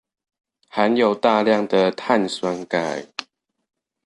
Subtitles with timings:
[0.67, 3.05] 含有大量的碳酸鈣